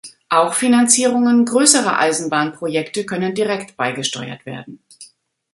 [0.29, 4.81] Auch Finanzierungen größerer Eisenbahnprojekte können direkt beigesteuert werden.